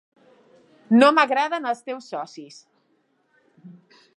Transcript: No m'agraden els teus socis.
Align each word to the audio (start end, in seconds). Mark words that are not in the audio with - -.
No 1.03 1.09
m'agraden 1.17 1.67
els 1.73 1.83
teus 1.91 2.09
socis. 2.15 2.59